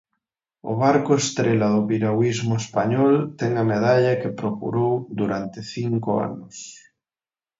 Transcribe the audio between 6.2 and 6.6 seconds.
anos.